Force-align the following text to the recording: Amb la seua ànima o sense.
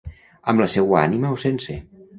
Amb 0.53 0.63
la 0.63 0.67
seua 0.77 0.99
ànima 1.03 1.37
o 1.39 1.41
sense. 1.47 1.79